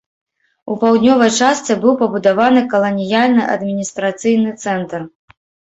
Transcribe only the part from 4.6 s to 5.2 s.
цэнтр.